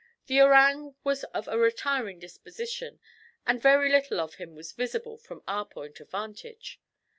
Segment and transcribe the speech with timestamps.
[0.25, 2.99] The orang was of a retiring disposition,
[3.45, 6.81] and very little of him was visible from our point of vantage.